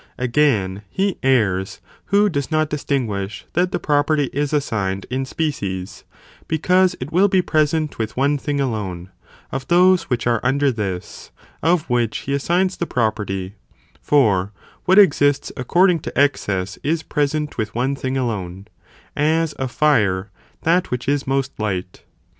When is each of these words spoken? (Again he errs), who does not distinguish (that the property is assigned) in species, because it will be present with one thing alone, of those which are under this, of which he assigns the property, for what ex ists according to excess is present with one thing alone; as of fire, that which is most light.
(Again 0.17 0.81
he 0.89 1.19
errs), 1.21 1.79
who 2.05 2.27
does 2.27 2.49
not 2.49 2.71
distinguish 2.71 3.45
(that 3.53 3.71
the 3.71 3.77
property 3.77 4.31
is 4.33 4.51
assigned) 4.51 5.05
in 5.11 5.25
species, 5.25 6.05
because 6.47 6.95
it 6.99 7.11
will 7.11 7.27
be 7.27 7.43
present 7.43 7.99
with 7.99 8.17
one 8.17 8.39
thing 8.39 8.59
alone, 8.59 9.09
of 9.51 9.67
those 9.67 10.05
which 10.09 10.25
are 10.25 10.39
under 10.41 10.71
this, 10.71 11.29
of 11.61 11.87
which 11.87 12.17
he 12.25 12.33
assigns 12.33 12.77
the 12.77 12.87
property, 12.87 13.53
for 14.01 14.51
what 14.85 14.97
ex 14.97 15.21
ists 15.21 15.51
according 15.55 15.99
to 15.99 16.19
excess 16.19 16.79
is 16.81 17.03
present 17.03 17.59
with 17.59 17.75
one 17.75 17.95
thing 17.95 18.17
alone; 18.17 18.67
as 19.15 19.53
of 19.53 19.69
fire, 19.69 20.31
that 20.63 20.89
which 20.89 21.07
is 21.07 21.27
most 21.27 21.51
light. 21.59 22.01